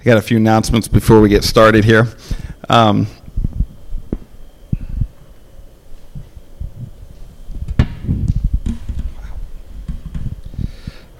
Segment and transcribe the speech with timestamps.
[0.00, 2.08] I got a few announcements before we get started here.
[2.70, 3.06] Um,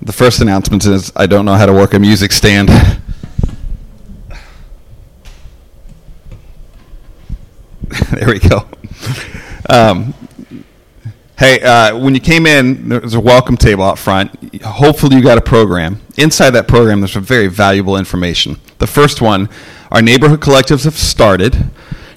[0.00, 2.70] the first announcement is I don't know how to work a music stand.
[8.12, 8.66] there we go.
[9.68, 10.14] Um,
[11.38, 14.39] hey, uh, when you came in, there's a welcome table out front.
[14.64, 16.00] Hopefully, you got a program.
[16.16, 18.60] Inside that program, there's some very valuable information.
[18.78, 19.48] The first one,
[19.90, 21.70] our neighborhood collectives have started.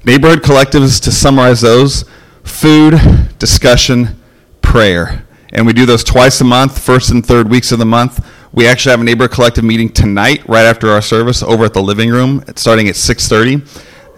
[0.03, 2.05] Neighborhood collectives, to summarize those,
[2.43, 2.99] food,
[3.37, 4.19] discussion,
[4.61, 5.25] prayer.
[5.51, 8.25] And we do those twice a month, first and third weeks of the month.
[8.51, 11.81] We actually have a neighborhood collective meeting tonight, right after our service, over at the
[11.81, 13.61] living room, starting at 6:30.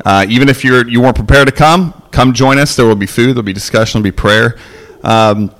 [0.06, 2.76] Uh, even if you're you weren't prepared to come, come join us.
[2.76, 4.58] There will be food, there'll be discussion, there'll be prayer.
[5.04, 5.52] Um,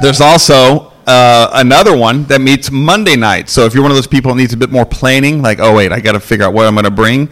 [0.00, 3.48] there's also uh, another one that meets Monday night.
[3.48, 5.74] So if you're one of those people that needs a bit more planning, like oh
[5.74, 7.30] wait, I got to figure out what I'm going to bring.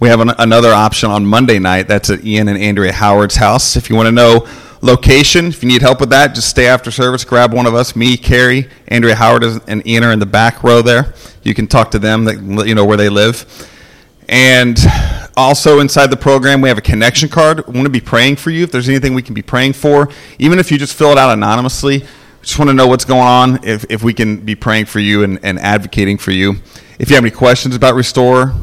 [0.00, 1.88] We have an, another option on Monday night.
[1.88, 3.76] That's at Ian and Andrea Howard's house.
[3.76, 4.46] If you want to know
[4.82, 7.24] location, if you need help with that, just stay after service.
[7.24, 10.82] Grab one of us, me, Carrie, Andrea Howard, and Ian are in the back row
[10.82, 11.14] there.
[11.42, 12.24] You can talk to them.
[12.24, 13.70] That you know where they live.
[14.28, 14.78] And
[15.36, 17.66] also inside the program, we have a connection card.
[17.66, 18.64] We want to be praying for you.
[18.64, 21.32] If there's anything we can be praying for, even if you just fill it out
[21.32, 22.04] anonymously,
[22.44, 23.64] just want to know what's going on.
[23.64, 26.56] If, if we can be praying for you and, and advocating for you.
[26.98, 28.54] If you have any questions about Restore,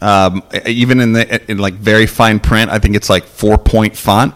[0.00, 3.96] um, even in the in like very fine print, I think it's like four point
[3.96, 4.34] font.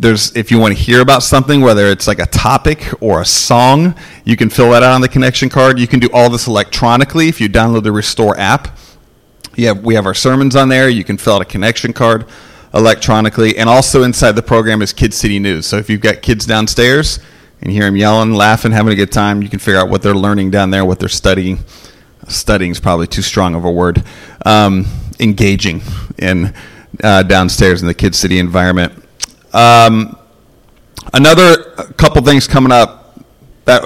[0.00, 3.24] There's if you want to hear about something, whether it's like a topic or a
[3.24, 3.94] song,
[4.24, 5.78] you can fill that out on the connection card.
[5.78, 8.76] You can do all this electronically if you download the Restore app.
[9.54, 10.88] Yeah, we have our sermons on there.
[10.88, 12.26] You can fill out a connection card
[12.74, 15.66] electronically, and also inside the program is Kid City News.
[15.66, 17.20] So if you've got kids downstairs
[17.60, 20.14] and hear them yelling, laughing, having a good time, you can figure out what they're
[20.14, 21.58] learning down there, what they're studying.
[22.28, 24.02] Studying is probably too strong of a word.
[24.46, 24.86] Um,
[25.18, 25.82] engaging
[26.18, 26.54] in
[27.02, 28.92] uh, downstairs in the Kid City environment.
[29.52, 30.16] Um,
[31.12, 31.62] another
[31.96, 33.18] couple things coming up
[33.64, 33.82] that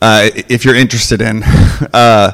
[0.00, 1.42] uh, if you're interested in.
[1.92, 2.32] Uh,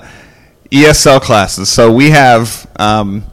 [0.73, 1.69] ESL classes.
[1.69, 3.25] So we have um,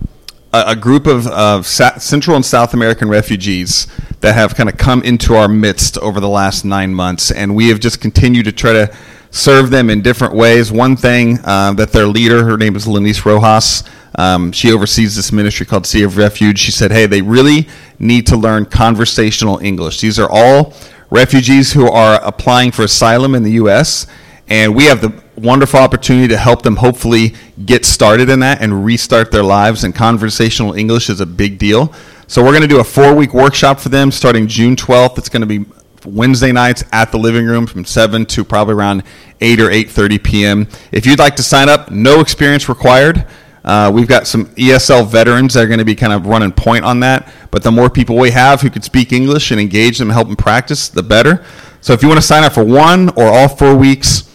[0.53, 3.87] a, a, group of, of Sa- Central and South American refugees
[4.21, 7.69] that have kind of come into our midst over the last nine months, and we
[7.69, 8.95] have just continued to try to
[9.31, 10.71] serve them in different ways.
[10.71, 13.83] One thing uh, that their leader, her name is Lenice Rojas,
[14.15, 16.59] um, she oversees this ministry called City of Refuge.
[16.59, 17.67] She said, "Hey, they really
[17.99, 20.01] need to learn conversational English.
[20.01, 20.73] These are all
[21.09, 24.07] refugees who are applying for asylum in the U.S."
[24.47, 27.33] And we have the wonderful opportunity to help them hopefully
[27.65, 29.83] get started in that and restart their lives.
[29.83, 31.93] And conversational English is a big deal.
[32.27, 35.17] So we're going to do a four week workshop for them starting June 12th.
[35.17, 35.65] It's going to be
[36.05, 39.03] Wednesday nights at the living room from 7 to probably around
[39.41, 40.67] 8 or 8.30 p.m.
[40.91, 43.25] If you'd like to sign up, no experience required.
[43.63, 46.85] Uh, we've got some ESL veterans that are going to be kind of running point
[46.85, 47.31] on that.
[47.51, 50.37] But the more people we have who could speak English and engage them, help them
[50.37, 51.43] practice, the better.
[51.81, 54.28] So if you want to sign up for one or all four weeks,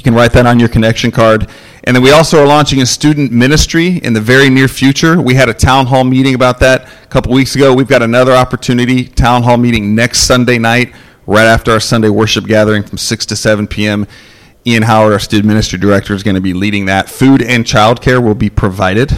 [0.00, 1.46] you can write that on your connection card.
[1.84, 5.20] And then we also are launching a student ministry in the very near future.
[5.20, 7.74] We had a town hall meeting about that a couple weeks ago.
[7.74, 10.94] We've got another opportunity, town hall meeting next Sunday night,
[11.26, 14.06] right after our Sunday worship gathering from 6 to 7 p.m.
[14.66, 17.10] Ian Howard, our student ministry director, is going to be leading that.
[17.10, 19.12] Food and childcare will be provided.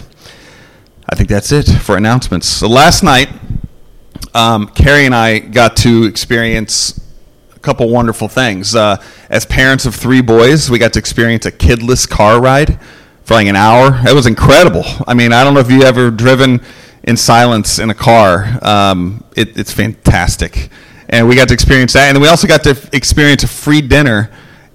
[1.09, 2.49] I think that's it for announcements.
[2.49, 3.29] So last night,
[4.33, 6.99] um, Carrie and I got to experience
[7.63, 8.75] couple wonderful things.
[8.75, 12.77] Uh, as parents of three boys, we got to experience a kidless car ride
[13.23, 14.01] for like an hour.
[14.05, 14.83] It was incredible.
[15.07, 16.61] I mean, I don't know if you ever driven
[17.03, 18.59] in silence in a car.
[18.61, 20.69] Um, it, it's fantastic,
[21.07, 22.09] and we got to experience that.
[22.09, 24.29] And we also got to experience a free dinner.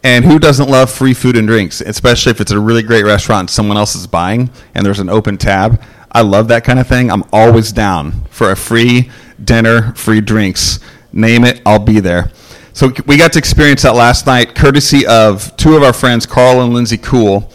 [0.05, 3.51] And who doesn't love free food and drinks, especially if it's a really great restaurant
[3.51, 5.83] someone else is buying and there's an open tab?
[6.13, 7.11] I love that kind of thing.
[7.11, 9.11] I'm always down for a free
[9.43, 10.79] dinner, free drinks.
[11.13, 12.31] Name it, I'll be there.
[12.79, 16.63] So we got to experience that last night, courtesy of two of our friends, Carl
[16.63, 17.51] and Lindsay Kuhl.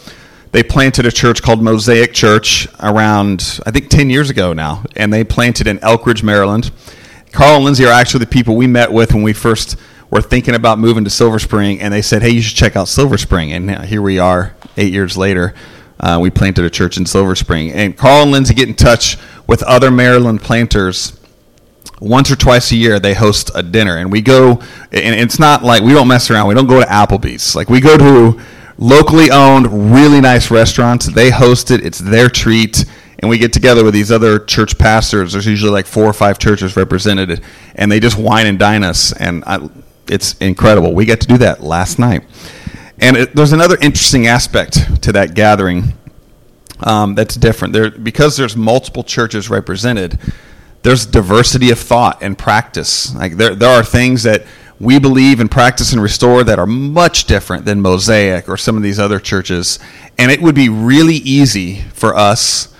[0.52, 5.10] They planted a church called Mosaic Church around, I think, 10 years ago now, and
[5.10, 6.72] they planted in Elkridge, Maryland.
[7.32, 9.78] Carl and Lindsay are actually the people we met with when we first
[10.10, 12.86] were thinking about moving to Silver Spring, and they said, hey, you should check out
[12.86, 13.50] Silver Spring.
[13.50, 15.54] And here we are, eight years later.
[15.98, 17.72] Uh, we planted a church in Silver Spring.
[17.72, 19.16] And Carl and Lindsay get in touch
[19.46, 21.18] with other Maryland planters
[22.04, 23.96] once or twice a year they host a dinner.
[23.96, 24.60] And we go
[24.92, 26.48] and it's not like we don't mess around.
[26.48, 27.56] We don't go to applebee's.
[27.56, 28.40] Like we go to
[28.78, 31.06] locally owned really nice restaurants.
[31.06, 31.84] They host it.
[31.84, 32.84] It's their treat.
[33.20, 35.32] And we get together with these other church pastors.
[35.32, 37.42] There's usually like four or five churches represented.
[37.74, 39.12] And they just wine and dine us.
[39.12, 39.68] And I,
[40.08, 40.92] it's incredible.
[40.92, 42.24] We got to do that last night.
[42.98, 45.94] And it, there's another interesting aspect to that gathering
[46.80, 47.72] um, that's different.
[47.72, 50.18] There because there's multiple churches represented.
[50.84, 53.14] There's diversity of thought and practice.
[53.14, 54.44] Like there, there are things that
[54.78, 58.82] we believe and practice and restore that are much different than Mosaic or some of
[58.82, 59.78] these other churches.
[60.18, 62.74] And it would be really easy for us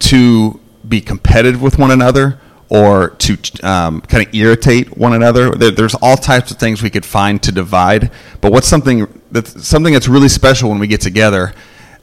[0.00, 2.38] to be competitive with one another
[2.68, 5.50] or to um, kind of irritate one another.
[5.50, 8.10] There, there's all types of things we could find to divide.
[8.42, 11.54] But what's something that's something that's really special when we get together?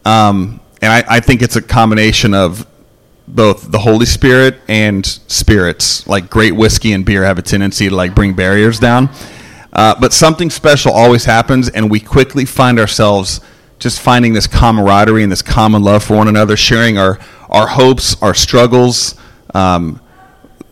[0.03, 2.65] Um, and I, I think it's a combination of
[3.27, 6.05] both the Holy Spirit and spirits.
[6.07, 9.09] Like great whiskey and beer have a tendency to like bring barriers down.
[9.71, 13.41] Uh, but something special always happens, and we quickly find ourselves
[13.79, 18.21] just finding this camaraderie and this common love for one another, sharing our, our hopes,
[18.21, 19.15] our struggles.
[19.53, 19.99] Um,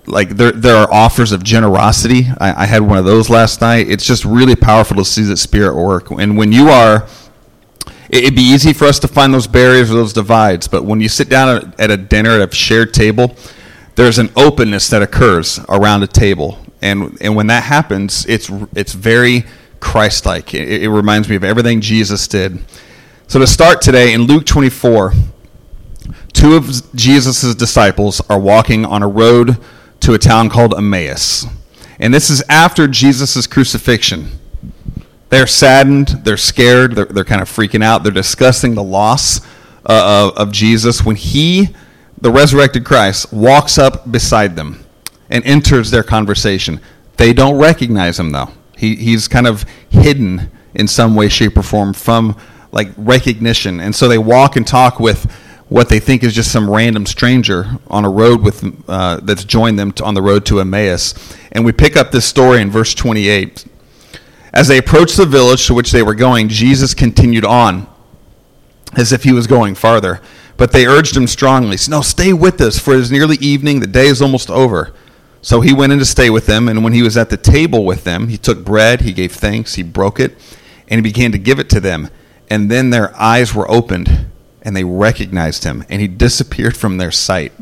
[0.06, 2.28] like there, there are offers of generosity.
[2.40, 3.90] I, I had one of those last night.
[3.90, 6.12] It's just really powerful to see the spirit work.
[6.12, 7.08] And when you are,
[8.12, 10.68] it'd be easy for us to find those barriers or those divides.
[10.68, 13.36] But when you sit down at a dinner at a shared table,
[13.96, 18.94] there's an openness that occurs around a table and and when that happens, it's it's
[18.94, 19.46] very
[19.80, 20.54] Christ-like.
[20.54, 22.64] It, it reminds me of everything Jesus did.
[23.28, 25.14] So to start today in Luke 24,
[26.34, 29.58] two of Jesus' disciples are walking on a road
[30.02, 31.46] to a town called Emmaus.
[32.00, 34.32] And this is after Jesus' crucifixion.
[35.32, 39.40] They're saddened, they're scared, they're, they're kind of freaking out, they're discussing the loss
[39.86, 41.70] uh, of, of Jesus when he,
[42.20, 44.84] the resurrected Christ, walks up beside them
[45.30, 46.82] and enters their conversation.
[47.16, 48.50] They don't recognize him though.
[48.76, 52.36] He, he's kind of hidden in some way, shape, or form from
[52.74, 55.32] like recognition, and so they walk and talk with
[55.70, 59.80] what they think is just some random stranger on a road with uh, that's joined
[59.80, 61.14] them to, on the road to Emmaus.
[61.54, 63.66] And we pick up this story in verse 28.
[64.54, 67.88] As they approached the village to which they were going, Jesus continued on
[68.94, 70.22] as if he was going farther.
[70.58, 73.88] But they urged him strongly, No, stay with us, for it is nearly evening, the
[73.88, 74.94] day is almost over.
[75.42, 77.84] So he went in to stay with them, and when he was at the table
[77.84, 80.38] with them, he took bread, he gave thanks, he broke it,
[80.88, 82.10] and he began to give it to them.
[82.50, 84.28] And then their eyes were opened,
[84.62, 87.54] and they recognized him, and he disappeared from their sight.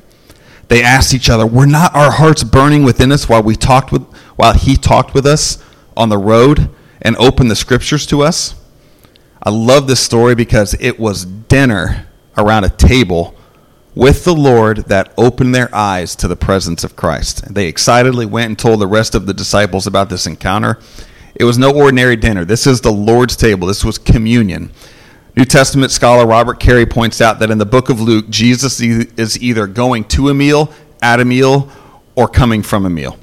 [0.67, 4.05] They asked each other, "Were not our hearts burning within us while we talked with
[4.35, 5.57] while he talked with us
[5.95, 6.69] on the road
[7.01, 8.55] and opened the scriptures to us?"
[9.41, 12.07] I love this story because it was dinner
[12.37, 13.35] around a table
[13.95, 17.53] with the Lord that opened their eyes to the presence of Christ.
[17.53, 20.77] They excitedly went and told the rest of the disciples about this encounter.
[21.35, 22.45] It was no ordinary dinner.
[22.45, 23.67] This is the Lord's table.
[23.67, 24.71] This was communion.
[25.35, 29.41] New Testament scholar Robert Karris points out that in the book of Luke, Jesus is
[29.41, 31.69] either going to a meal, at a meal,
[32.15, 33.17] or coming from a meal.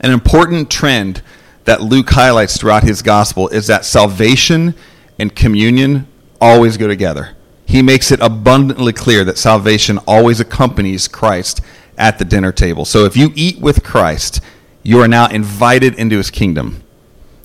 [0.00, 1.22] An important trend
[1.64, 4.74] that Luke highlights throughout his gospel is that salvation
[5.18, 6.06] and communion
[6.40, 7.36] always go together
[7.72, 11.62] he makes it abundantly clear that salvation always accompanies Christ
[11.96, 12.84] at the dinner table.
[12.84, 14.42] So if you eat with Christ,
[14.82, 16.82] you are now invited into his kingdom.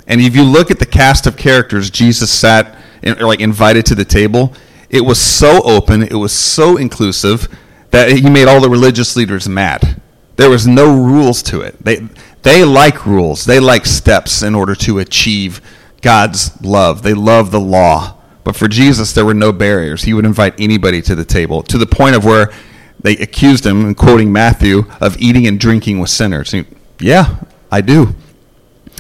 [0.06, 3.86] And if you look at the cast of characters Jesus sat in, or like invited
[3.86, 4.54] to the table,
[4.90, 7.48] it was so open, it was so inclusive
[7.92, 10.02] that he made all the religious leaders mad.
[10.36, 11.82] There was no rules to it.
[11.82, 12.06] They
[12.48, 13.44] they like rules.
[13.44, 15.60] They like steps in order to achieve
[16.02, 17.04] God's love.
[17.04, 18.16] They love the law.
[18.46, 20.04] But for Jesus, there were no barriers.
[20.04, 22.54] He would invite anybody to the table, to the point of where
[23.02, 26.52] they accused him, quoting Matthew, of eating and drinking with sinners.
[26.52, 26.64] He,
[27.02, 27.36] yeah,
[27.70, 28.16] I do.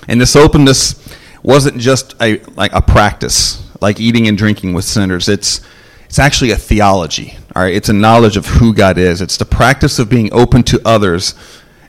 [0.09, 1.01] And this openness
[1.41, 5.29] wasn't just a like a practice, like eating and drinking with sinners.
[5.29, 5.61] It's
[6.05, 7.37] it's actually a theology.
[7.55, 9.21] All right, it's a knowledge of who God is.
[9.21, 11.33] It's the practice of being open to others,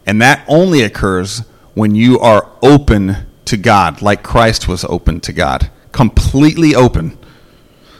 [0.07, 1.43] and that only occurs
[1.78, 7.16] when you are open to God, like Christ was open to God, completely open.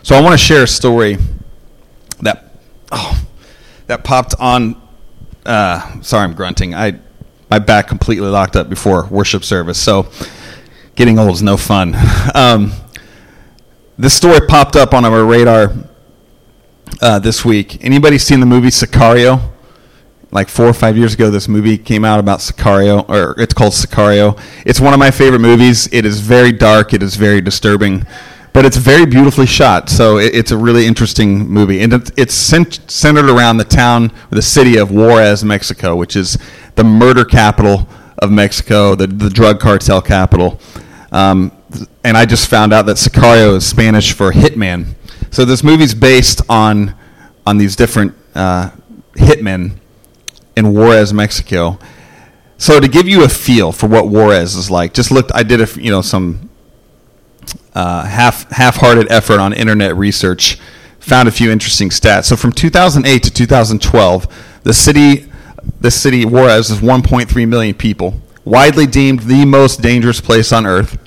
[0.03, 1.17] So I want to share a story
[2.21, 2.57] that
[2.91, 3.25] oh,
[3.87, 4.83] that popped on.
[5.47, 6.75] Uh, sorry, I'm grunting.
[6.75, 6.99] I
[7.51, 10.11] my back completely locked up before worship service, so
[10.97, 11.95] getting old is no fun.
[12.35, 12.73] Um,
[13.97, 15.73] this story popped up on our radar
[17.01, 17.85] uh, this week.
[17.85, 19.53] Anybody seen the movie Sicario?
[20.31, 23.73] Like four or five years ago, this movie came out about Sicario, or it's called
[23.73, 24.39] Sicario.
[24.67, 25.89] It's one of my favorite movies.
[25.93, 26.93] It is very dark.
[26.93, 28.07] It is very disturbing
[28.59, 29.89] but it's very beautifully shot.
[29.89, 34.11] So it, it's a really interesting movie, and it, it's cent- centered around the town,
[34.31, 36.39] the city of Juarez, Mexico, which is
[36.75, 37.87] the murder capital
[38.19, 40.59] of Mexico, the the drug cartel capital.
[41.13, 41.53] Um,
[42.03, 44.95] and I just found out that Sicario is Spanish for hitman.
[45.31, 46.97] So this movie's based on
[47.47, 48.71] on these different uh,
[49.13, 49.79] hitmen
[50.59, 51.79] in Juarez, Mexico.
[52.59, 55.31] So to give you a feel for what Juarez is like, just looked.
[55.33, 56.51] I did a you know some
[57.75, 60.59] uh, half half-hearted effort on internet research
[60.99, 62.25] found a few interesting stats.
[62.25, 65.31] So from 2008 to 2012, the city,
[65.81, 70.99] the city Juarez is 1.3 million people, widely deemed the most dangerous place on earth.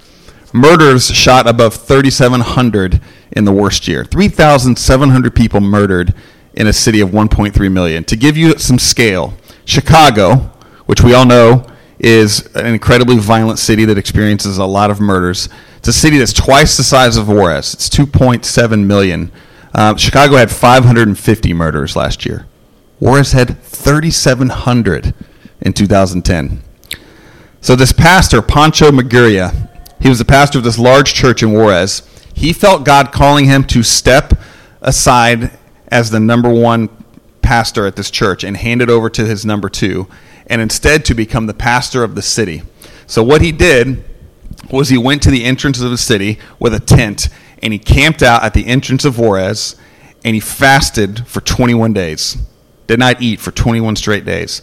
[0.53, 4.03] Murders shot above 3,700 in the worst year.
[4.03, 6.13] 3,700 people murdered
[6.53, 8.03] in a city of 1.3 million.
[8.05, 9.33] To give you some scale,
[9.65, 10.51] Chicago,
[10.85, 11.65] which we all know
[11.99, 15.49] is an incredibly violent city that experiences a lot of murders.
[15.77, 17.73] It's a city that's twice the size of Juarez.
[17.73, 19.31] It's 2.7 million.
[19.73, 22.47] Uh, Chicago had 550 murders last year.
[22.99, 25.13] Juarez had 3,700
[25.61, 26.63] in 2010.
[27.61, 32.01] So this pastor, Pancho Murguia, he was the pastor of this large church in Juarez.
[32.33, 34.33] He felt God calling him to step
[34.81, 35.51] aside
[35.89, 36.89] as the number one
[37.51, 40.07] pastor at this church and hand it over to his number two,
[40.47, 42.61] and instead to become the pastor of the city.
[43.07, 44.05] So what he did
[44.71, 47.27] was he went to the entrance of the city with a tent
[47.61, 49.75] and he camped out at the entrance of Juarez
[50.23, 52.37] and he fasted for 21 days.
[52.87, 54.61] Did not eat for 21 straight days.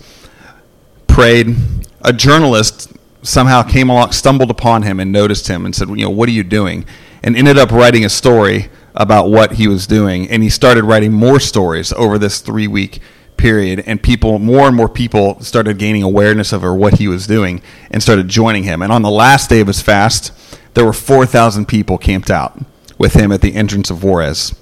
[1.08, 1.56] Prayed.
[2.00, 2.90] A journalist
[3.20, 6.32] somehow came along, stumbled upon him and noticed him and said, "You know, what are
[6.32, 6.86] you doing?"
[7.22, 10.28] And ended up writing a story about what he was doing.
[10.28, 13.00] And he started writing more stories over this three week
[13.38, 13.84] period.
[13.86, 18.02] And people, more and more people started gaining awareness of what he was doing and
[18.02, 18.82] started joining him.
[18.82, 20.32] And on the last day of his fast,
[20.74, 22.60] there were 4,000 people camped out
[22.98, 24.54] with him at the entrance of Juarez.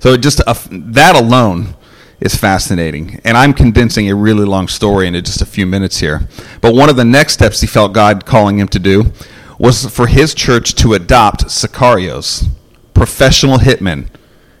[0.00, 1.74] So just uh, that alone
[2.20, 3.20] is fascinating.
[3.24, 6.26] And I'm condensing a really long story into just a few minutes here.
[6.62, 9.12] But one of the next steps he felt God calling him to do
[9.58, 12.48] was for his church to adopt sicarios
[12.98, 14.08] professional hitmen.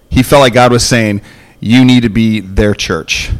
[0.08, 1.20] He felt like God was saying,
[1.60, 3.30] You need to be their church.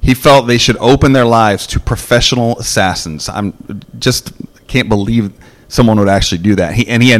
[0.00, 3.28] He felt they should open their lives to professional assassins.
[3.28, 3.54] I'm
[3.98, 4.32] just
[4.68, 5.32] can't believe
[5.68, 6.74] someone would actually do that.
[6.74, 7.10] He, and he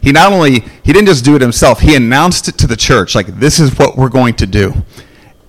[0.00, 1.80] he not only he didn't just do it himself.
[1.80, 4.72] He announced it to the church like this is what we're going to do.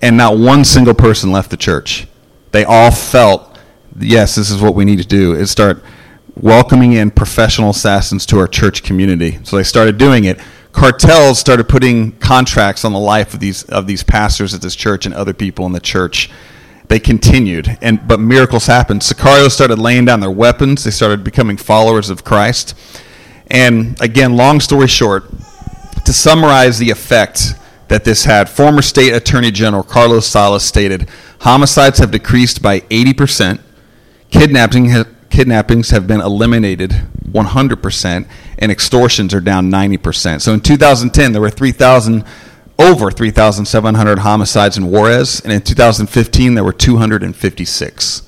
[0.02, 2.08] And not one single person left the church.
[2.50, 3.56] They all felt
[3.98, 5.82] yes, this is what we need to do is start
[6.34, 9.38] welcoming in professional assassins to our church community.
[9.44, 10.40] So they started doing it
[10.72, 15.06] cartels started putting contracts on the life of these of these pastors at this church
[15.06, 16.30] and other people in the church.
[16.88, 19.02] They continued, and but miracles happened.
[19.02, 20.84] Sicarios started laying down their weapons.
[20.84, 22.74] They started becoming followers of Christ.
[23.46, 25.24] And again, long story short,
[26.04, 27.54] to summarize the effect
[27.88, 31.08] that this had, former state attorney general Carlos Salas stated,
[31.40, 33.60] homicides have decreased by 80%,
[34.30, 40.40] kidnapping kidnappings have been eliminated 100%, and extortions are down 90%.
[40.40, 42.24] So in 2010, there were 3,000
[42.78, 48.22] over 3,700 homicides in Juarez, and in 2015 there were 256,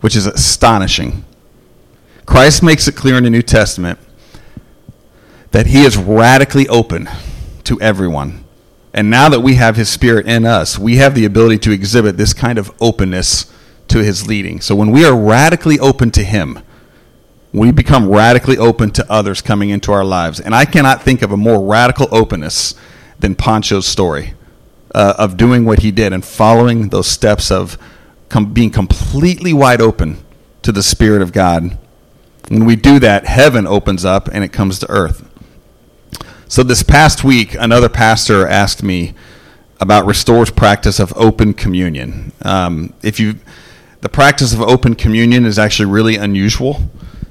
[0.00, 1.24] which is astonishing.
[2.26, 3.98] Christ makes it clear in the New Testament
[5.50, 7.08] that he is radically open
[7.64, 8.44] to everyone.
[8.92, 12.16] And now that we have his spirit in us, we have the ability to exhibit
[12.16, 13.52] this kind of openness
[13.88, 14.60] to his leading.
[14.60, 16.60] So when we are radically open to him,
[17.52, 20.38] we become radically open to others coming into our lives.
[20.38, 22.74] And I cannot think of a more radical openness
[23.18, 24.34] than Pancho's story
[24.94, 27.76] uh, of doing what he did and following those steps of
[28.28, 30.18] com- being completely wide open
[30.62, 31.76] to the Spirit of God.
[32.48, 35.26] When we do that, heaven opens up and it comes to earth.
[36.48, 39.14] So this past week, another pastor asked me
[39.80, 42.32] about Restore's practice of open communion.
[42.42, 43.36] Um, if you,
[44.00, 46.80] the practice of open communion is actually really unusual.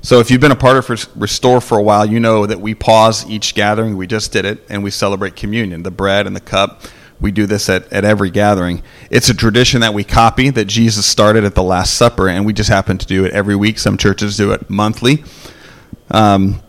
[0.01, 0.89] So if you've been a part of
[1.19, 3.97] Restore for a while, you know that we pause each gathering.
[3.97, 6.83] We just did it, and we celebrate communion, the bread and the cup.
[7.19, 8.81] We do this at, at every gathering.
[9.11, 12.53] It's a tradition that we copy that Jesus started at the Last Supper, and we
[12.53, 13.77] just happen to do it every week.
[13.77, 15.23] Some churches do it monthly.
[16.11, 16.61] Um,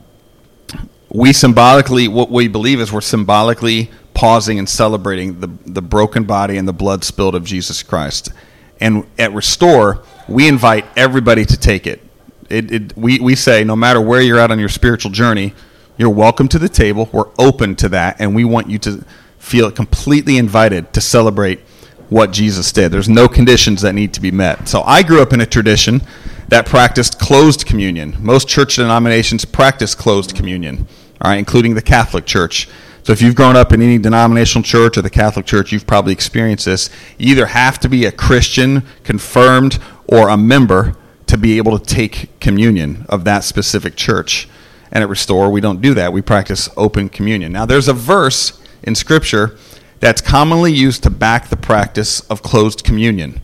[1.09, 6.57] we symbolically, what we believe is we're symbolically pausing and celebrating the, the broken body
[6.57, 8.33] and the blood spilled of Jesus Christ.
[8.81, 12.03] And at Restore, we invite everybody to take it
[12.51, 15.55] it, it, we, we say no matter where you're at on your spiritual journey,
[15.97, 17.09] you're welcome to the table.
[17.13, 19.05] We're open to that, and we want you to
[19.39, 21.61] feel completely invited to celebrate
[22.09, 22.91] what Jesus did.
[22.91, 24.69] There's no conditions that need to be met.
[24.69, 26.03] So I grew up in a tradition
[26.49, 28.17] that practiced closed communion.
[28.19, 30.89] Most church denominations practice closed communion,
[31.21, 32.69] all right, including the Catholic Church.
[33.05, 36.13] So if you've grown up in any denominational church or the Catholic Church, you've probably
[36.13, 36.91] experienced this.
[37.17, 39.79] You either have to be a Christian, confirmed,
[40.09, 40.97] or a member
[41.31, 44.49] to be able to take communion of that specific church.
[44.91, 46.13] And at Restore, we don't do that.
[46.13, 47.53] We practice open communion.
[47.53, 49.57] Now, there's a verse in Scripture
[50.01, 53.41] that's commonly used to back the practice of closed communion.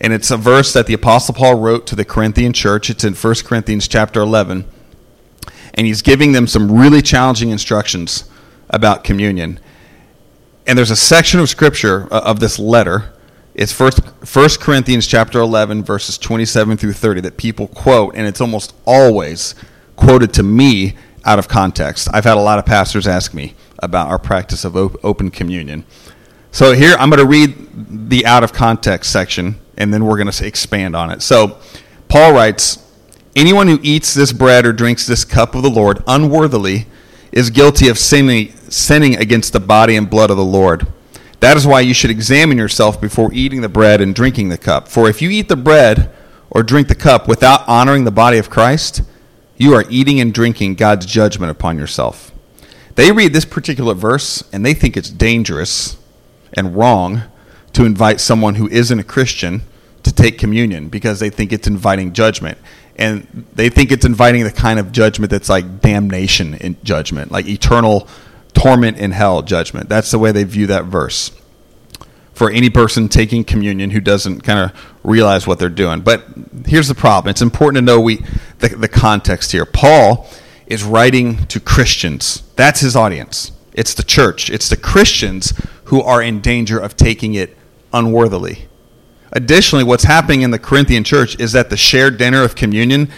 [0.00, 2.90] And it's a verse that the Apostle Paul wrote to the Corinthian church.
[2.90, 4.64] It's in 1 Corinthians chapter 11.
[5.74, 8.24] And he's giving them some really challenging instructions
[8.68, 9.60] about communion.
[10.66, 13.12] and there's a section of scripture uh, of this letter.
[13.54, 18.40] It's first First Corinthians chapter 11 verses 27 through 30 that people quote, and it's
[18.40, 19.54] almost always
[19.96, 22.08] quoted to me out of context.
[22.12, 25.84] I've had a lot of pastors ask me about our practice of open communion.
[26.50, 30.30] So here I'm going to read the out of context section, and then we're going
[30.30, 31.20] to expand on it.
[31.20, 31.58] So
[32.08, 32.78] Paul writes,
[33.36, 36.86] "Anyone who eats this bread or drinks this cup of the Lord unworthily."
[37.32, 40.86] is guilty of sinning, sinning against the body and blood of the Lord.
[41.42, 44.86] That is why you should examine yourself before eating the bread and drinking the cup.
[44.86, 46.08] For if you eat the bread
[46.50, 49.02] or drink the cup without honoring the body of Christ,
[49.56, 52.30] you are eating and drinking God's judgment upon yourself.
[52.94, 55.96] They read this particular verse and they think it's dangerous
[56.52, 57.22] and wrong
[57.72, 59.62] to invite someone who isn't a Christian
[60.04, 62.56] to take communion because they think it's inviting judgment
[62.94, 67.48] and they think it's inviting the kind of judgment that's like damnation in judgment, like
[67.48, 68.06] eternal
[68.62, 69.88] torment in hell judgment.
[69.88, 71.32] That's the way they view that verse.
[72.32, 76.00] For any person taking communion who doesn't kind of realize what they're doing.
[76.00, 76.24] But
[76.66, 77.30] here's the problem.
[77.30, 78.24] It's important to know we
[78.60, 79.66] the, the context here.
[79.66, 80.28] Paul
[80.66, 82.44] is writing to Christians.
[82.54, 83.50] That's his audience.
[83.72, 84.48] It's the church.
[84.48, 85.52] It's the Christians
[85.84, 87.56] who are in danger of taking it
[87.92, 88.68] unworthily.
[89.32, 93.10] Additionally, what's happening in the Corinthian church is that the shared dinner of communion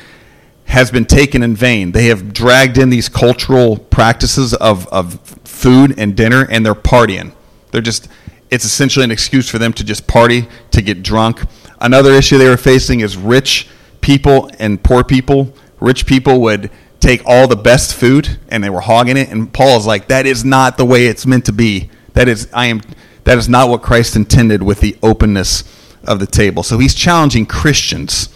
[0.65, 1.93] has been taken in vain.
[1.93, 7.33] They have dragged in these cultural practices of, of food and dinner, and they're partying.
[7.71, 8.09] They're just,
[8.51, 11.43] it's essentially an excuse for them to just party, to get drunk.
[11.81, 13.69] Another issue they were facing is rich
[14.01, 15.55] people and poor people.
[15.81, 19.77] Rich people would take all the best food and they were hogging it, and Paul
[19.79, 21.91] is like, that is not the way it's meant to be.
[22.15, 22.81] That is, I am,
[23.25, 25.65] that is not what Christ intended with the openness
[26.05, 26.63] of the table.
[26.63, 28.29] So he's challenging Christians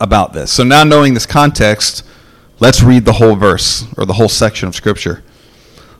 [0.00, 0.50] about this.
[0.50, 2.02] So now knowing this context,
[2.58, 5.22] let's read the whole verse or the whole section of Scripture.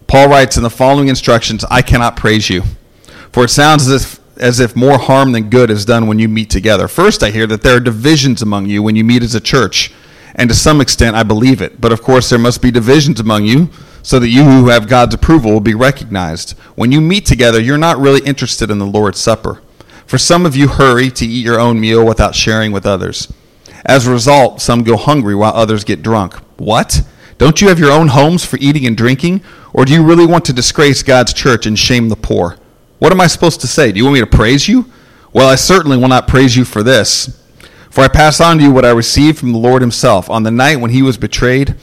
[0.07, 2.63] Paul writes in the following instructions I cannot praise you,
[3.31, 6.29] for it sounds as if, as if more harm than good is done when you
[6.29, 6.89] meet together.
[6.89, 9.93] First, I hear that there are divisions among you when you meet as a church,
[10.35, 11.81] and to some extent, I believe it.
[11.81, 13.71] But of course, there must be divisions among you
[14.03, 16.53] so that you who have God's approval will be recognized.
[16.75, 19.61] When you meet together, you're not really interested in the Lord's Supper.
[20.07, 23.33] For some of you hurry to eat your own meal without sharing with others.
[23.85, 26.35] As a result, some go hungry while others get drunk.
[26.59, 27.03] What?
[27.39, 29.43] Don't you have your own homes for eating and drinking?
[29.73, 32.57] Or do you really want to disgrace God's church and shame the poor?
[32.99, 33.93] What am I supposed to say?
[33.93, 34.91] Do you want me to praise you?
[35.33, 37.43] Well, I certainly will not praise you for this.
[37.91, 40.29] For I pass on to you what I received from the Lord Himself.
[40.29, 41.77] On the night when He was betrayed,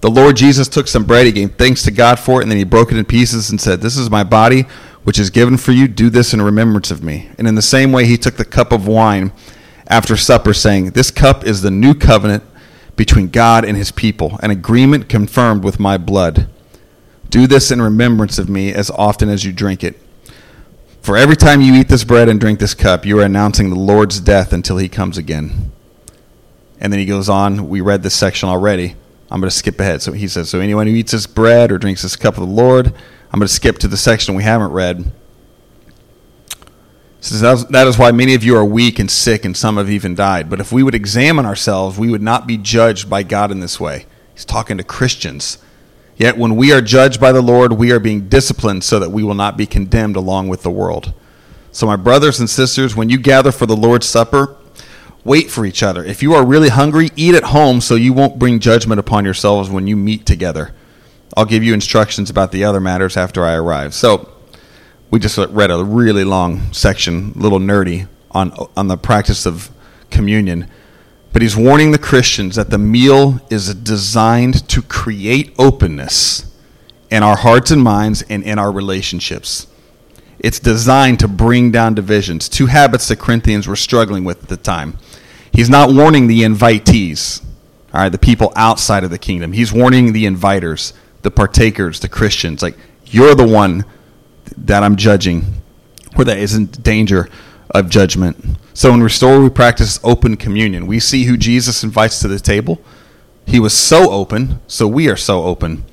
[0.00, 1.26] the Lord Jesus took some bread.
[1.26, 3.60] He gave thanks to God for it, and then He broke it in pieces and
[3.60, 4.66] said, This is my body
[5.04, 7.30] which is given for you, do this in remembrance of me.
[7.38, 9.32] And in the same way, he took the cup of wine
[9.86, 12.44] after supper, saying, This cup is the new covenant
[12.96, 16.48] between God and his people, an agreement confirmed with my blood.
[17.30, 19.98] Do this in remembrance of me as often as you drink it.
[21.00, 23.76] For every time you eat this bread and drink this cup, you are announcing the
[23.76, 25.72] Lord's death until he comes again.
[26.78, 27.68] And then he goes on.
[27.68, 28.94] We read this section already.
[29.30, 30.02] I'm going to skip ahead.
[30.02, 32.54] So he says, So anyone who eats this bread or drinks this cup of the
[32.54, 32.88] Lord,
[33.32, 35.10] I'm going to skip to the section we haven't read.
[37.22, 40.16] Says that is why many of you are weak and sick, and some have even
[40.16, 40.50] died.
[40.50, 43.78] But if we would examine ourselves, we would not be judged by God in this
[43.78, 44.06] way.
[44.34, 45.58] He's talking to Christians.
[46.16, 49.22] Yet when we are judged by the Lord, we are being disciplined so that we
[49.22, 51.14] will not be condemned along with the world.
[51.70, 54.56] So, my brothers and sisters, when you gather for the Lord's Supper,
[55.22, 56.04] wait for each other.
[56.04, 59.70] If you are really hungry, eat at home so you won't bring judgment upon yourselves
[59.70, 60.74] when you meet together.
[61.36, 63.94] I'll give you instructions about the other matters after I arrive.
[63.94, 64.31] So,
[65.12, 69.70] we just read a really long section, little nerdy, on, on the practice of
[70.10, 70.66] communion.
[71.34, 76.50] But he's warning the Christians that the meal is designed to create openness
[77.10, 79.66] in our hearts and minds and in our relationships.
[80.38, 84.56] It's designed to bring down divisions, two habits the Corinthians were struggling with at the
[84.56, 84.96] time.
[85.52, 87.44] He's not warning the invitees,
[87.92, 89.52] all right, the people outside of the kingdom.
[89.52, 92.62] He's warning the inviters the partakers, the Christians.
[92.62, 93.84] Like, you're the one
[94.56, 95.44] that I'm judging,
[96.16, 97.28] or that is in danger
[97.70, 98.36] of judgment.
[98.74, 100.86] So in Restore, we practice open communion.
[100.86, 102.80] We see who Jesus invites to the table.
[103.46, 105.84] He was so open, so we are so open.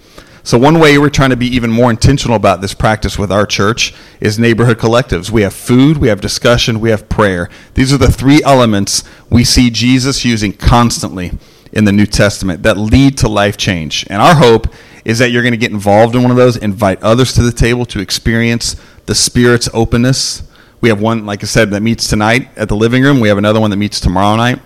[0.43, 3.45] So, one way we're trying to be even more intentional about this practice with our
[3.45, 5.29] church is neighborhood collectives.
[5.29, 7.49] We have food, we have discussion, we have prayer.
[7.73, 11.33] These are the three elements we see Jesus using constantly
[11.71, 14.07] in the New Testament that lead to life change.
[14.09, 14.73] And our hope
[15.05, 17.51] is that you're going to get involved in one of those, invite others to the
[17.51, 20.43] table to experience the Spirit's openness.
[20.81, 23.19] We have one, like I said, that meets tonight at the living room.
[23.19, 24.59] We have another one that meets tomorrow night.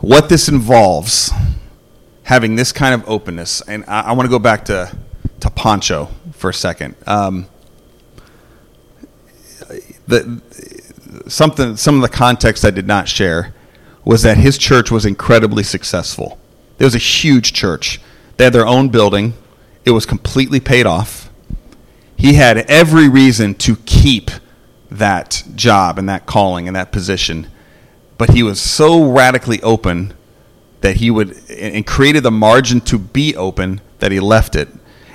[0.00, 1.30] What this involves,
[2.24, 4.96] having this kind of openness, and I, I want to go back to,
[5.40, 6.96] to Pancho for a second.
[7.06, 7.46] Um,
[10.06, 10.42] the
[11.28, 13.54] something some of the context I did not share
[14.04, 16.38] was that his church was incredibly successful.
[16.78, 18.00] It was a huge church.
[18.36, 19.34] They had their own building.
[19.84, 21.30] It was completely paid off.
[22.16, 24.30] He had every reason to keep
[24.90, 27.48] that job and that calling and that position,
[28.16, 30.14] but he was so radically open
[30.80, 34.68] that he would and created the margin to be open that he left it.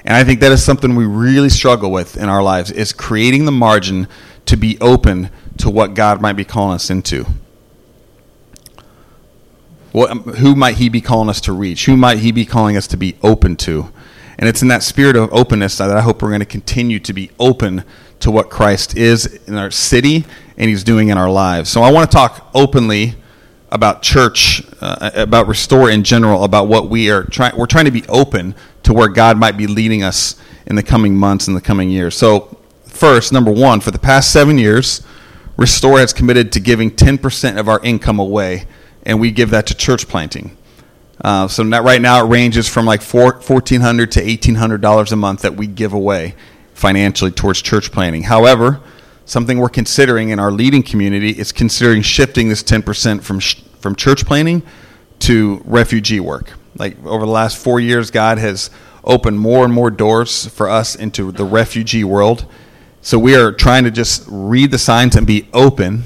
[0.04, 3.46] And I think that is something we really struggle with in our lives is creating
[3.46, 4.08] the margin
[4.46, 7.26] to be open to what God might be calling us into.
[9.92, 11.86] What, who might he be calling us to reach?
[11.86, 13.92] Who might he be calling us to be open to?
[14.38, 17.14] And it's in that spirit of openness that I hope we're going to continue to
[17.14, 17.84] be open
[18.22, 20.26] to what Christ is in our city
[20.58, 21.70] and he's doing in our lives.
[21.70, 23.16] So I want to talk openly
[23.72, 27.56] about church, uh, about Restore in general, about what we are trying.
[27.58, 31.16] We're trying to be open to where God might be leading us in the coming
[31.16, 32.16] months and the coming years.
[32.16, 35.02] So, first, number one, for the past seven years,
[35.58, 38.66] Restore has committed to giving 10% of our income away,
[39.10, 40.56] and we give that to church planting.
[41.20, 45.56] Uh, so right now it ranges from like four, 1400 to $1,800 a month that
[45.56, 46.36] we give away
[46.76, 48.22] financially towards church planting.
[48.22, 48.80] However,
[49.26, 53.96] something we're considering in our leading community is considering shifting this 10% from, sh- from
[53.96, 54.62] church planting
[55.20, 56.54] to refugee work.
[56.78, 58.70] Like over the last four years, God has
[59.04, 62.46] opened more and more doors for us into the refugee world.
[63.02, 66.04] So we are trying to just read the signs and be open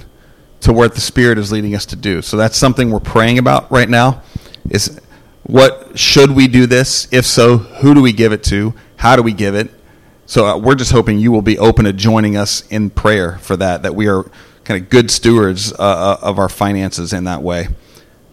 [0.63, 2.21] to what the Spirit is leading us to do.
[2.21, 4.21] So that's something we're praying about right now.
[4.69, 4.99] Is
[5.43, 7.07] what should we do this?
[7.11, 8.73] If so, who do we give it to?
[8.97, 9.69] How do we give it?
[10.25, 13.57] So uh, we're just hoping you will be open to joining us in prayer for
[13.57, 13.83] that.
[13.83, 14.23] That we are
[14.63, 17.67] kind of good stewards uh, uh of our finances in that way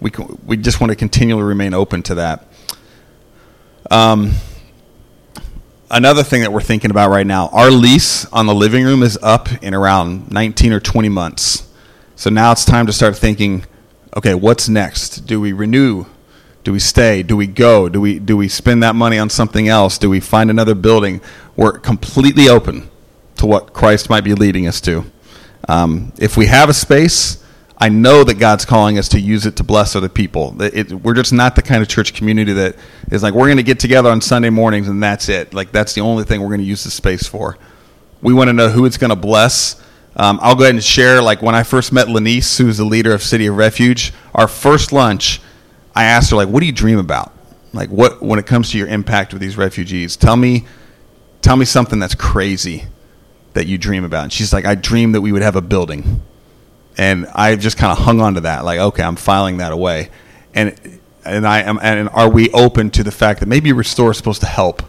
[0.00, 0.10] we
[0.46, 2.46] we just want to continually remain open to that.
[3.90, 4.32] Um,
[5.90, 9.18] another thing that we're thinking about right now, our lease on the living room is
[9.22, 11.69] up in around 19 or 20 months.
[12.20, 13.64] So now it's time to start thinking,
[14.14, 15.20] okay, what's next?
[15.20, 16.04] Do we renew?
[16.64, 17.22] Do we stay?
[17.22, 17.88] Do we go?
[17.88, 19.96] Do we do we spend that money on something else?
[19.96, 21.22] Do we find another building?
[21.56, 22.90] We're completely open
[23.36, 25.10] to what Christ might be leading us to.
[25.66, 27.42] Um, if we have a space,
[27.78, 30.60] I know that God's calling us to use it to bless other people.
[30.60, 32.76] It, we're just not the kind of church community that
[33.10, 35.54] is like, we're going to get together on Sunday mornings and that's it.
[35.54, 37.56] Like, that's the only thing we're going to use the space for.
[38.20, 39.79] We want to know who it's going to bless.
[40.16, 43.12] Um, I'll go ahead and share, like, when I first met Lanice, who's the leader
[43.12, 45.40] of City of Refuge, our first lunch,
[45.94, 47.32] I asked her, like, what do you dream about?
[47.72, 50.66] Like, what, when it comes to your impact with these refugees, tell me,
[51.42, 52.84] tell me something that's crazy
[53.52, 54.24] that you dream about.
[54.24, 56.22] And she's like, I dream that we would have a building
[57.00, 60.10] and I just kind of hung on to that, like, okay, I'm filing that away,
[60.54, 64.16] and and I am, and are we open to the fact that maybe Restore is
[64.16, 64.82] supposed to help,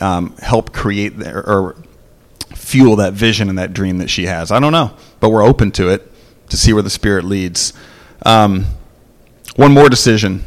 [0.00, 1.76] um, help create the, or
[2.70, 4.50] fuel that vision and that dream that she has?
[4.50, 6.10] I don't know, but we're open to it
[6.48, 7.72] to see where the Spirit leads.
[8.24, 8.66] Um,
[9.56, 10.44] one more decision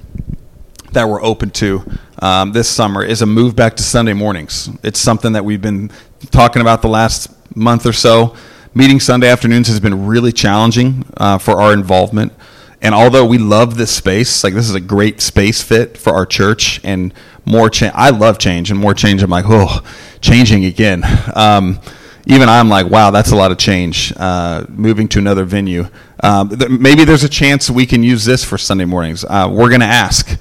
[0.92, 1.84] that we're open to
[2.22, 4.70] um, this summer is a move back to Sunday mornings.
[4.84, 5.92] It's something that we've been
[6.32, 8.36] talking about the last month or so
[8.76, 12.34] meeting Sunday afternoons has been really challenging uh, for our involvement.
[12.82, 16.26] And although we love this space, like this is a great space fit for our
[16.26, 17.14] church, and
[17.46, 17.94] more change.
[17.96, 19.24] I love change, and more change.
[19.24, 19.82] I'm like, oh,
[20.22, 21.04] changing again.
[21.34, 21.80] Um,
[22.26, 24.14] even I'm like, wow, that's a lot of change.
[24.16, 25.88] Uh, moving to another venue.
[26.22, 29.26] Um, th- maybe there's a chance we can use this for Sunday mornings.
[29.26, 30.40] Uh, we're going to ask.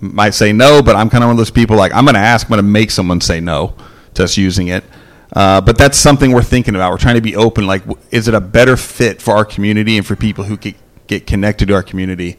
[0.00, 2.20] Might say no, but I'm kind of one of those people like I'm going to
[2.20, 2.46] ask.
[2.46, 3.74] I'm going to make someone say no
[4.14, 4.84] to us using it.
[5.32, 6.92] Uh, but that's something we're thinking about.
[6.92, 7.66] We're trying to be open.
[7.66, 10.76] Like, is it a better fit for our community and for people who get,
[11.06, 12.38] get connected to our community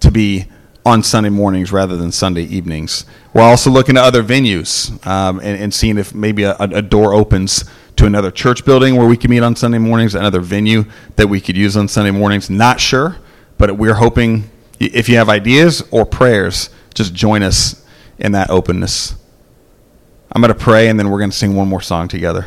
[0.00, 0.46] to be
[0.86, 3.04] on Sunday mornings rather than Sunday evenings?
[3.34, 7.12] We're also looking at other venues um, and, and, seeing if maybe a, a, door
[7.12, 7.64] opens
[8.00, 10.86] to another church building where we can meet on Sunday mornings, another venue
[11.16, 12.48] that we could use on Sunday mornings.
[12.48, 13.18] Not sure,
[13.58, 17.84] but we're hoping if you have ideas or prayers, just join us
[18.18, 19.16] in that openness.
[20.32, 22.46] I'm going to pray and then we're going to sing one more song together.